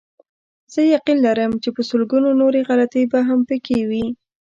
زه 0.73 0.81
یقین 0.95 1.17
لرم 1.25 1.51
چې 1.63 1.69
په 1.75 1.81
لسګونو 1.87 2.29
نورې 2.41 2.61
غلطۍ 2.69 3.03
به 3.11 3.19
هم 3.27 3.39
پکې 3.49 3.77
وي. 3.89 4.05